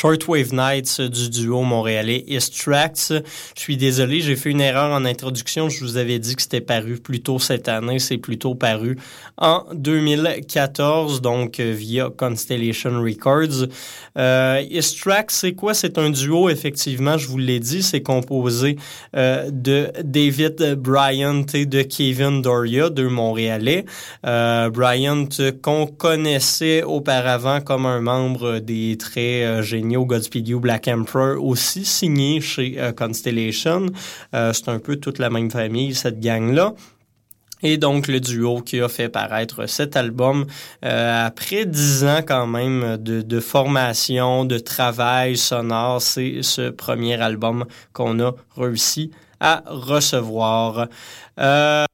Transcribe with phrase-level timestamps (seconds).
[0.00, 2.24] Shortwave Nights du duo montréalais
[2.58, 3.12] Tracks.
[3.54, 5.68] Je suis désolé, j'ai fait une erreur en introduction.
[5.68, 7.98] Je vous avais dit que c'était paru plus tôt cette année.
[7.98, 8.96] C'est plutôt paru
[9.40, 13.68] en 2014, donc euh, via Constellation Records.
[14.18, 15.72] Euh, East Tracks, c'est quoi?
[15.72, 17.82] C'est un duo, effectivement, je vous l'ai dit.
[17.82, 18.76] C'est composé
[19.16, 23.86] euh, de David Bryant et de Kevin Doria, deux Montréalais.
[24.26, 25.28] Euh, Bryant,
[25.62, 31.84] qu'on connaissait auparavant comme un membre des très euh, géniaux Godspeed You Black Emperor, aussi
[31.84, 33.86] signé chez Constellation.
[34.32, 36.74] C'est un peu toute la même famille, cette gang-là.
[37.62, 40.46] Et donc le duo qui a fait paraître cet album
[40.84, 47.20] euh, après dix ans quand même de, de, formation, de travail sonore, c'est ce premier
[47.20, 49.10] album qu'on a réussi
[49.40, 50.88] à recevoir.
[51.38, 51.84] Euh,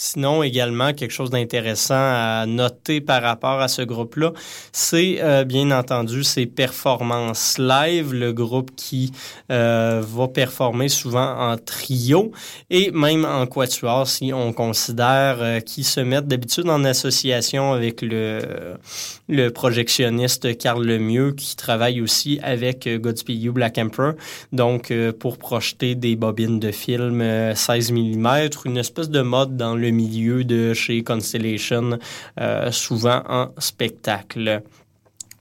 [0.00, 4.32] Sinon, également, quelque chose d'intéressant à noter par rapport à ce groupe-là,
[4.70, 9.10] c'est euh, bien entendu ses performances live, le groupe qui
[9.50, 12.30] euh, va performer souvent en trio
[12.70, 18.00] et même en quatuor si on considère euh, qu'ils se mettent d'habitude en association avec
[18.00, 18.76] le,
[19.28, 24.12] le projectionniste Carl Lemieux qui travaille aussi avec Godspeed You Black Emperor,
[24.52, 28.28] donc pour projeter des bobines de film 16 mm,
[28.64, 31.98] une espèce de mode dans le milieu de chez Constellation,
[32.40, 34.62] euh, souvent en spectacle.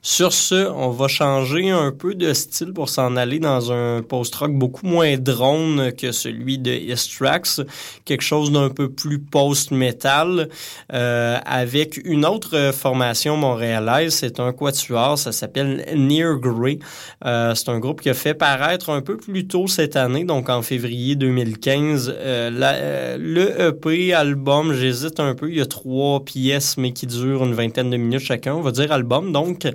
[0.03, 4.53] Sur ce, on va changer un peu de style pour s'en aller dans un post-rock
[4.53, 7.61] beaucoup moins drone que celui de Istrax,
[8.05, 10.49] quelque chose d'un peu plus post-metal,
[10.93, 16.79] euh, avec une autre formation montréalaise, c'est un quatuor, ça s'appelle Near Grey.
[17.25, 20.49] Euh, c'est un groupe qui a fait paraître un peu plus tôt cette année, donc
[20.49, 25.65] en février 2015, euh, la, euh, le EP, album, j'hésite un peu, il y a
[25.65, 29.67] trois pièces, mais qui durent une vingtaine de minutes chacun, on va dire album, donc...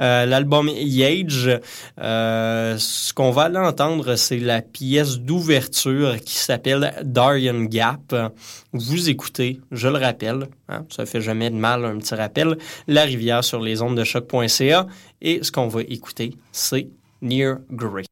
[0.00, 1.50] Euh, l'album Yage,
[2.00, 8.14] euh, ce qu'on va l'entendre, c'est la pièce d'ouverture qui s'appelle Darien Gap.
[8.72, 12.56] Vous écoutez, je le rappelle, hein, ça fait jamais de mal un petit rappel,
[12.86, 14.86] La rivière sur les ondes de choc.ca
[15.20, 16.88] et ce qu'on va écouter, c'est
[17.22, 18.09] Near Grey.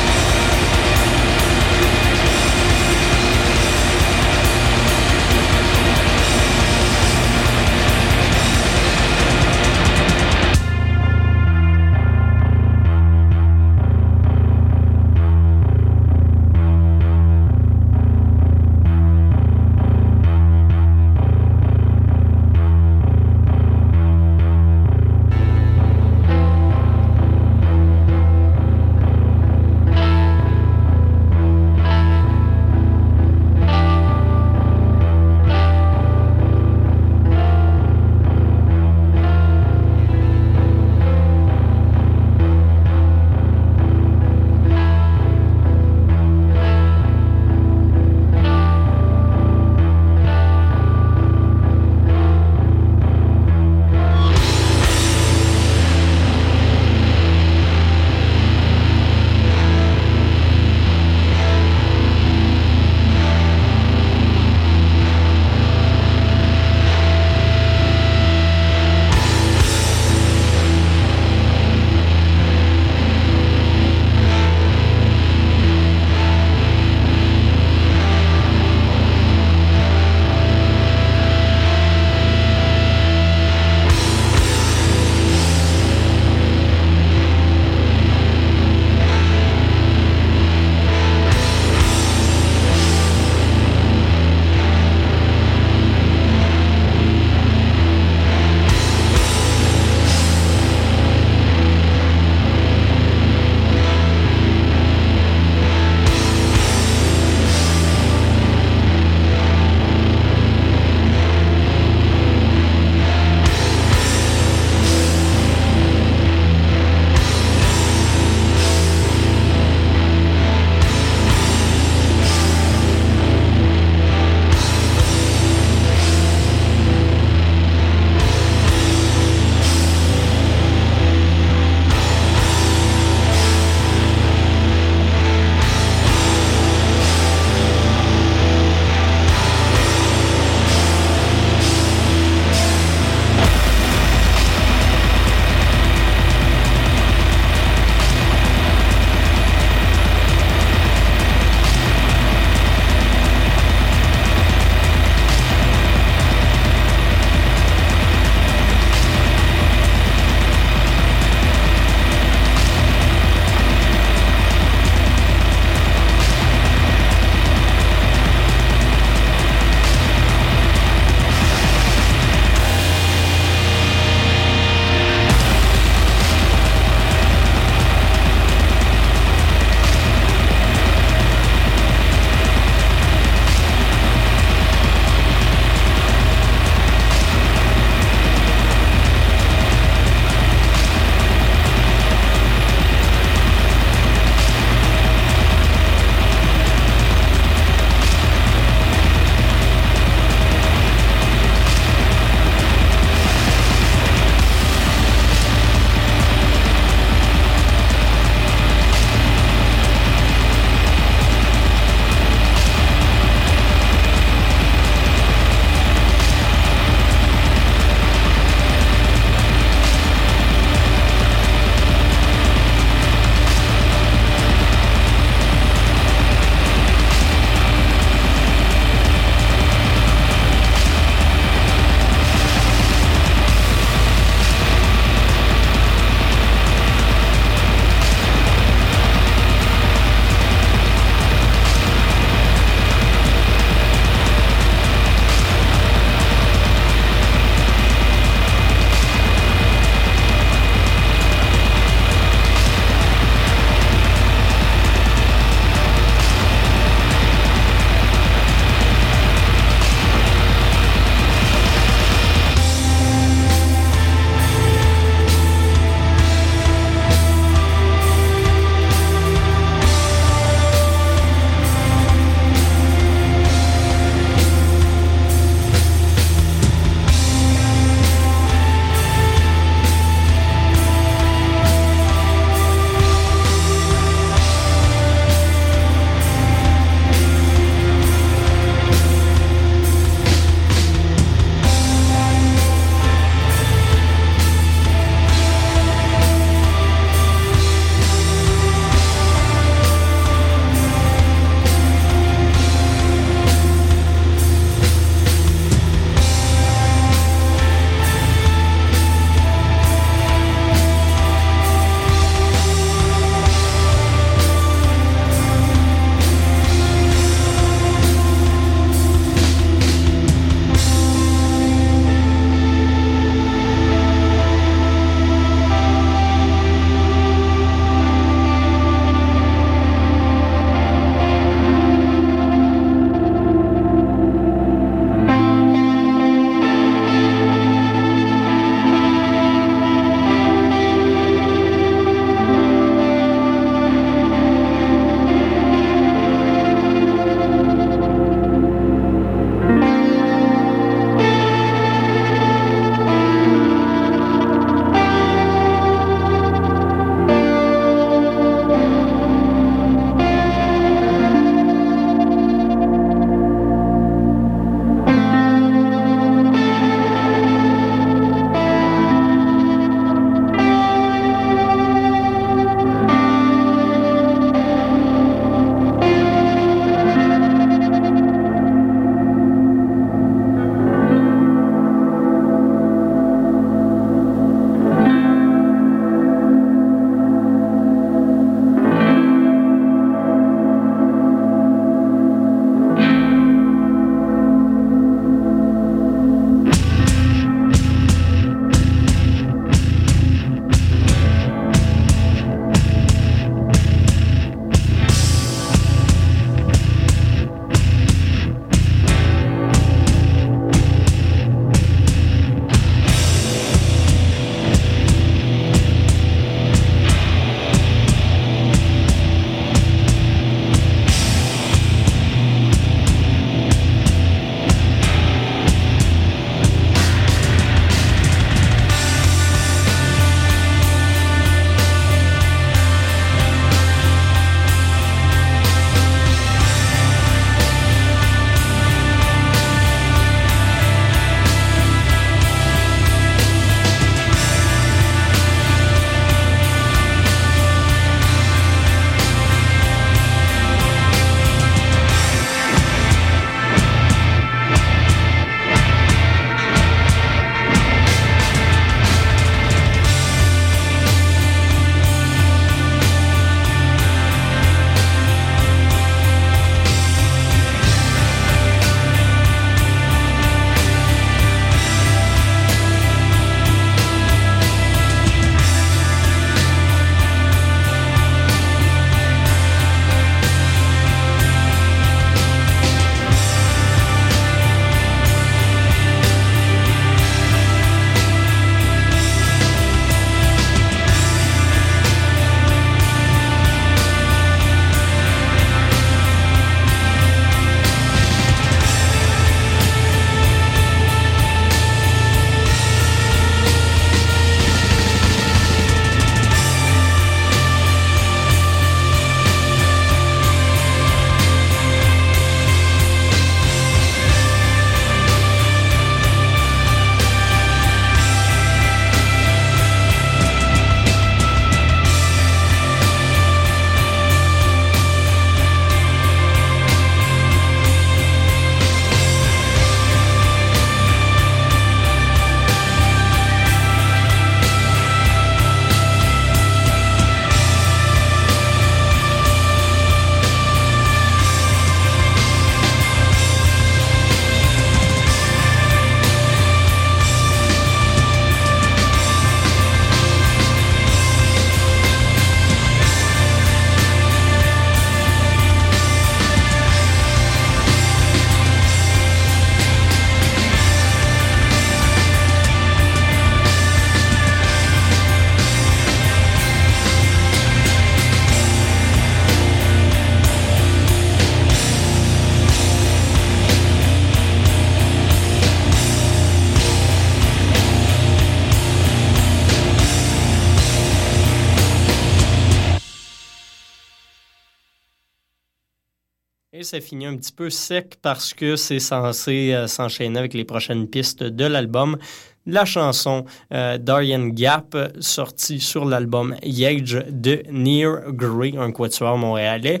[586.88, 591.06] Ça finit un petit peu sec parce que c'est censé euh, s'enchaîner avec les prochaines
[591.06, 592.16] pistes de l'album.
[592.64, 600.00] La chanson euh, Darian Gap, sortie sur l'album Yage de Near Grey, un quatuor montréalais.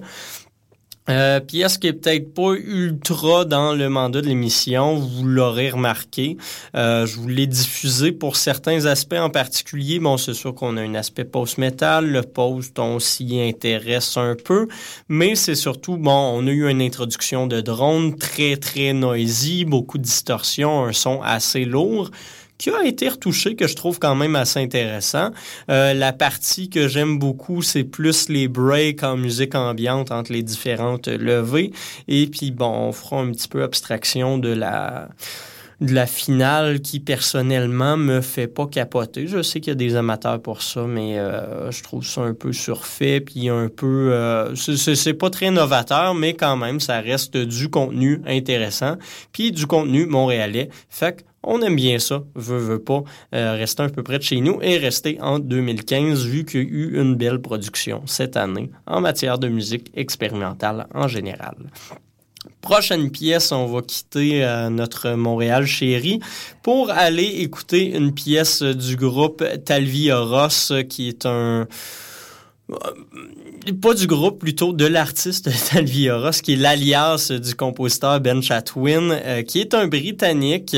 [1.08, 6.36] Euh, pièce qui est peut-être pas ultra dans le mandat de l'émission, vous l'aurez remarqué.
[6.74, 10.00] Euh, je vous l'ai diffusé pour certains aspects en particulier.
[10.00, 14.68] Bon, c'est sûr qu'on a un aspect post-metal, le post, on s'y intéresse un peu,
[15.08, 19.96] mais c'est surtout, bon, on a eu une introduction de drone très, très noisy, beaucoup
[19.96, 22.10] de distorsion, un son assez lourd
[22.58, 25.30] qui a été retouché, que je trouve quand même assez intéressant.
[25.70, 30.42] Euh, la partie que j'aime beaucoup, c'est plus les breaks en musique ambiante entre les
[30.42, 31.72] différentes levées.
[32.08, 35.08] Et puis, bon, on fera un petit peu abstraction de la
[35.80, 39.26] de la finale qui personnellement me fait pas capoter.
[39.26, 42.34] Je sais qu'il y a des amateurs pour ça, mais euh, je trouve ça un
[42.34, 47.36] peu surfait puis un peu euh, c'est pas très novateur, mais quand même ça reste
[47.36, 48.96] du contenu intéressant
[49.32, 50.68] puis du contenu montréalais.
[50.88, 54.40] Fait on aime bien ça, veut, veut pas, euh, rester un peu près de chez
[54.40, 58.70] nous et rester en 2015 vu qu'il y a eu une belle production cette année
[58.86, 61.56] en matière de musique expérimentale en général.
[62.68, 66.20] Prochaine pièce, on va quitter euh, notre Montréal chéri
[66.62, 71.66] pour aller écouter une pièce du groupe Talvi Ross qui est un
[72.70, 72.76] euh,
[73.80, 79.42] pas du groupe, plutôt de l'artiste Talvioros, qui est l'alias du compositeur Ben Chatwin, euh,
[79.42, 80.76] qui est un Britannique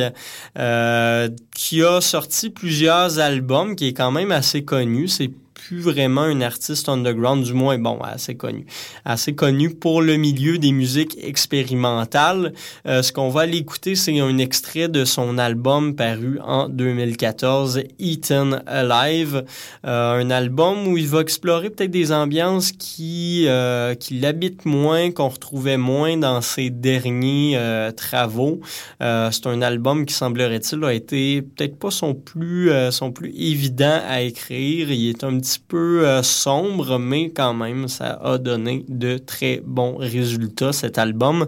[0.54, 5.08] qui a sorti plusieurs albums, qui est quand même assez connu.
[5.08, 5.32] C'est
[5.78, 8.66] vraiment un artiste underground, du moins, bon, assez connu.
[9.04, 12.52] Assez connu pour le milieu des musiques expérimentales.
[12.86, 17.82] Euh, ce qu'on va aller écouter, c'est un extrait de son album paru en 2014,
[17.98, 19.44] Eaten Alive.
[19.86, 25.10] Euh, un album où il va explorer peut-être des ambiances qui, euh, qui l'habitent moins,
[25.10, 27.58] qu'on retrouvait moins dans ses derniers
[27.96, 28.60] travaux.
[29.00, 34.22] C'est un album qui, semblerait-il, a été peut-être pas son plus, son plus évident à
[34.22, 34.90] écrire.
[34.90, 39.62] Il est un petit peu euh, sombre, mais quand même, ça a donné de très
[39.64, 41.46] bons résultats, cet album,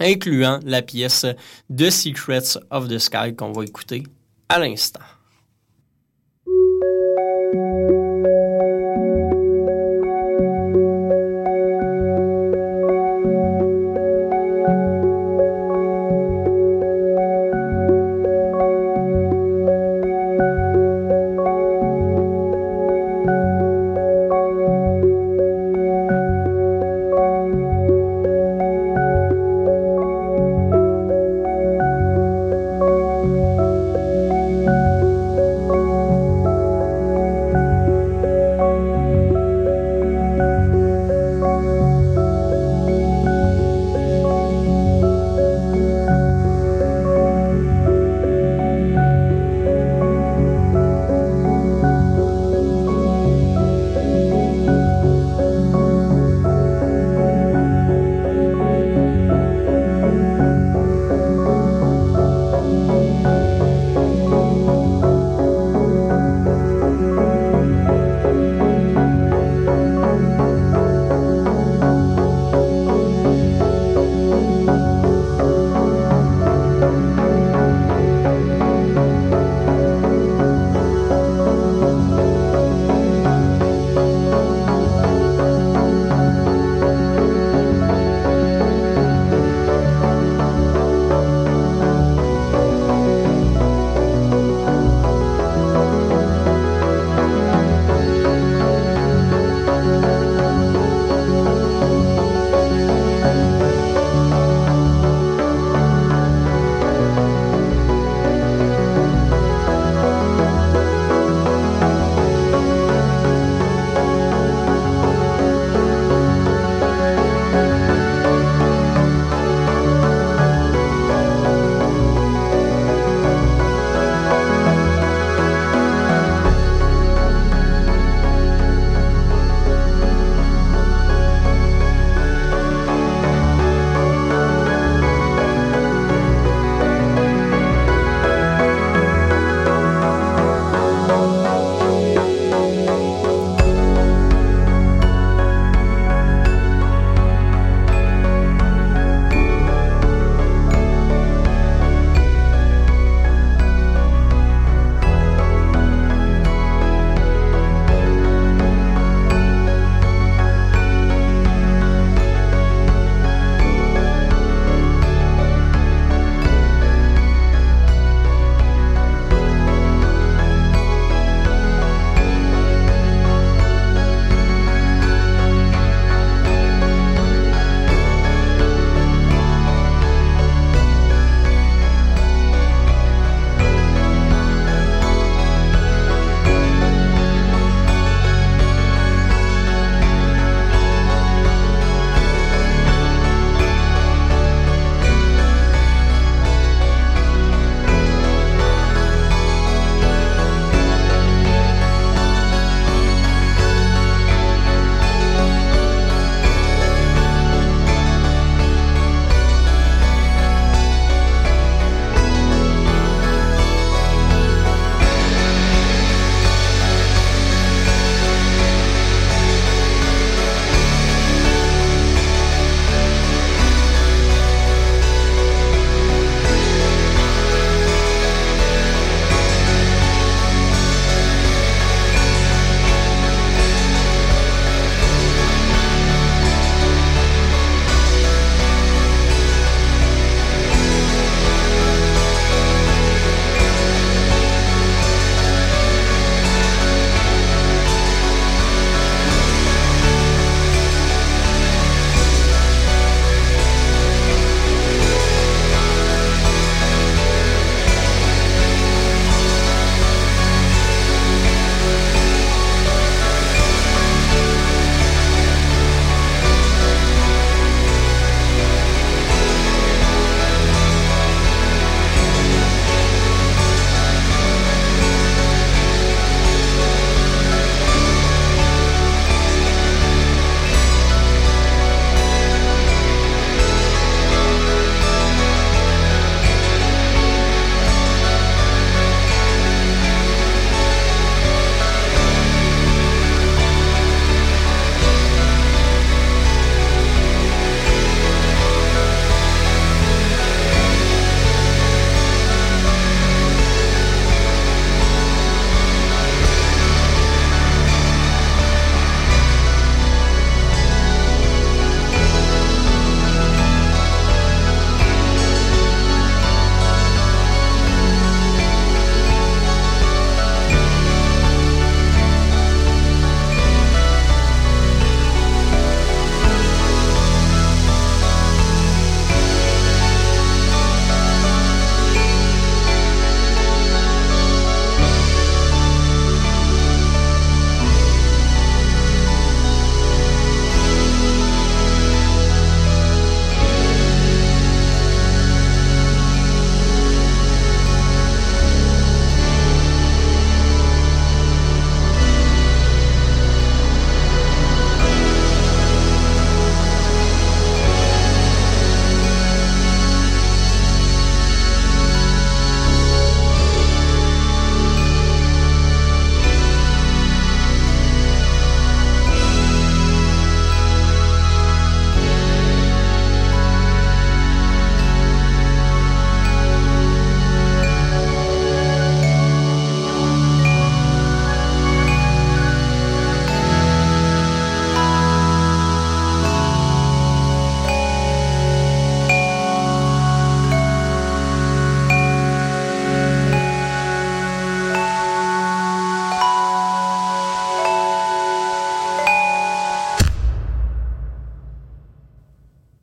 [0.00, 1.26] incluant la pièce
[1.74, 4.04] The Secrets of the Sky qu'on va écouter
[4.48, 5.00] à l'instant.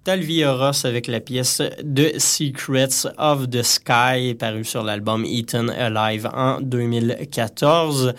[0.04, 6.28] Talvia Ross avec la pièce The Secrets of the Sky, paru sur l'album Eaten Alive
[6.34, 8.14] en 2014.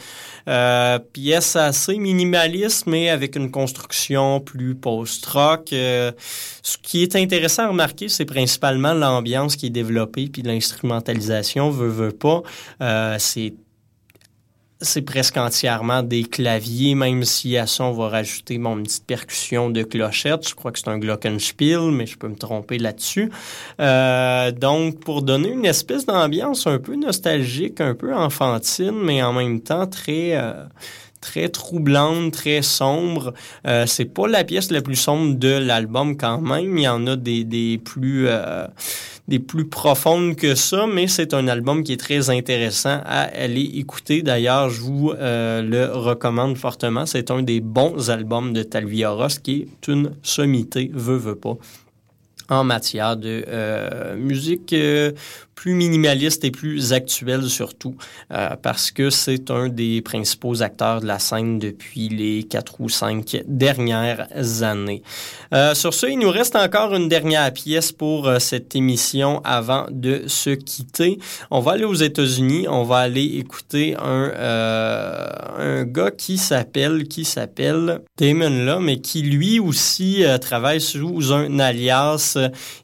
[0.49, 5.72] Euh, pièce assez minimaliste, mais avec une construction plus post-rock.
[5.72, 6.12] Euh,
[6.62, 11.89] ce qui est intéressant à remarquer, c'est principalement l'ambiance qui est développée, puis l'instrumentalisation, veut,
[11.89, 12.43] veut pas.
[12.80, 13.55] Euh, c'est
[14.83, 19.70] c'est presque entièrement des claviers, même si à ça, on va rajouter mon petite percussion
[19.70, 20.49] de clochette.
[20.49, 23.30] Je crois que c'est un glockenspiel, mais je peux me tromper là-dessus.
[23.80, 29.33] Euh, donc, pour donner une espèce d'ambiance un peu nostalgique, un peu enfantine, mais en
[29.33, 30.35] même temps très...
[30.35, 30.64] Euh,
[31.22, 33.32] très troublante, très sombre.
[33.66, 36.76] Euh, c'est pas la pièce la plus sombre de l'album quand même.
[36.76, 38.66] Il y en a des, plus euh,
[39.28, 43.70] des plus profondes que ça, mais c'est un album qui est très intéressant à aller
[43.76, 44.22] écouter.
[44.22, 47.06] D'ailleurs, je vous euh, le recommande fortement.
[47.06, 51.56] C'est un des bons albums de Talvia Ross qui est une sommité, veut, veut pas
[52.48, 54.74] en matière de euh, musique
[55.62, 57.94] plus minimaliste et plus actuelle surtout,
[58.32, 62.88] euh, parce que c'est un des principaux acteurs de la scène depuis les quatre ou
[62.88, 64.26] cinq dernières
[64.62, 65.04] années.
[65.74, 70.50] sur ce, il nous reste encore une dernière pièce pour cette émission avant de se
[70.50, 71.20] quitter.
[71.52, 74.32] On va aller aux États-Unis, on va aller écouter un,
[75.58, 81.60] un gars qui s'appelle qui s'appelle Damon là, mais qui lui aussi travaille sous un
[81.60, 82.36] alias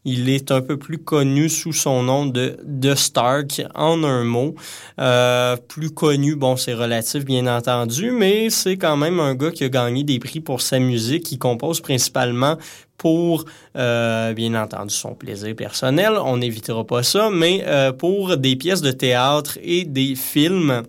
[0.05, 4.55] il est un peu plus connu sous son nom de The Stark en un mot.
[5.01, 9.65] Euh, plus connu, bon, c'est relatif bien entendu, mais c'est quand même un gars qui
[9.65, 12.57] a gagné des prix pour sa musique, qui compose principalement
[12.99, 13.45] pour,
[13.77, 18.83] euh, bien entendu, son plaisir personnel, on n'évitera pas ça, mais euh, pour des pièces
[18.83, 20.83] de théâtre et des films.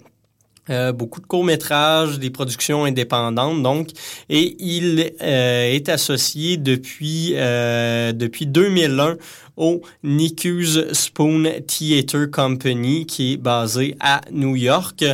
[0.70, 3.90] Euh, beaucoup de courts-métrages, des productions indépendantes, donc,
[4.30, 9.18] et il euh, est associé depuis euh, depuis 2001
[9.60, 15.06] au Nikus Spoon Theater Company, qui est basé à New York,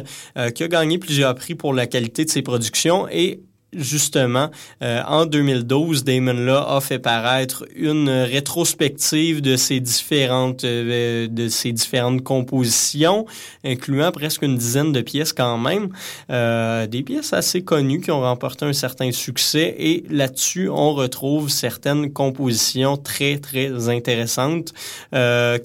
[0.54, 3.42] qui a gagné plusieurs prix pour la qualité de ses productions et
[3.76, 4.50] justement,
[4.82, 11.48] euh, en 2012, Damon là a fait paraître une rétrospective de ses différentes euh, de
[11.48, 13.26] ses différentes compositions,
[13.64, 15.90] incluant presque une dizaine de pièces quand même,
[16.30, 19.76] euh, des pièces assez connues qui ont remporté un certain succès.
[19.78, 24.74] Et là-dessus, on retrouve certaines compositions très très intéressantes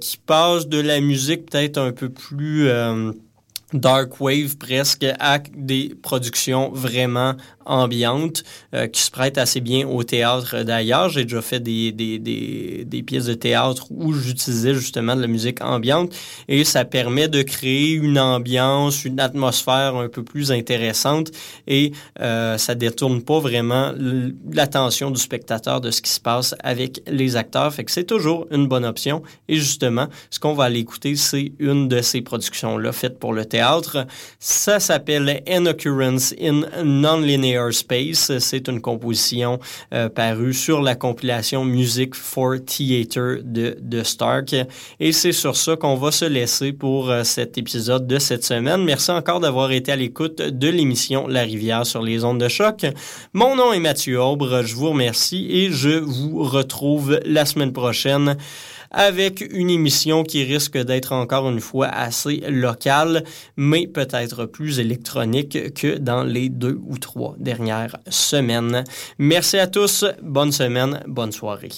[0.00, 2.68] qui passent de la musique peut-être un peu plus
[3.72, 7.34] dark wave presque à des productions vraiment
[7.70, 8.42] ambiante
[8.74, 11.08] euh, qui se prête assez bien au théâtre d'ailleurs.
[11.08, 15.62] J'ai déjà fait des, des, des, pièces de théâtre où j'utilisais justement de la musique
[15.62, 16.12] ambiante
[16.48, 21.30] et ça permet de créer une ambiance, une atmosphère un peu plus intéressante
[21.66, 23.92] et euh, ça détourne pas vraiment
[24.52, 27.72] l'attention du spectateur de ce qui se passe avec les acteurs.
[27.72, 31.52] Fait que c'est toujours une bonne option et justement, ce qu'on va aller écouter, c'est
[31.58, 33.44] une de ces productions-là faites pour le
[34.38, 38.38] Ça s'appelle An Occurrence in Non-Linear Space.
[38.38, 39.58] C'est une composition
[39.92, 44.54] euh, parue sur la compilation Music for Theater de, de Stark.
[44.98, 48.82] Et c'est sur ça qu'on va se laisser pour euh, cet épisode de cette semaine.
[48.84, 52.86] Merci encore d'avoir été à l'écoute de l'émission La Rivière sur les ondes de choc.
[53.32, 54.62] Mon nom est Mathieu Aubre.
[54.64, 58.36] Je vous remercie et je vous retrouve la semaine prochaine
[58.90, 63.24] avec une émission qui risque d'être encore une fois assez locale,
[63.56, 68.84] mais peut-être plus électronique que dans les deux ou trois dernières semaines.
[69.18, 71.70] Merci à tous, bonne semaine, bonne soirée.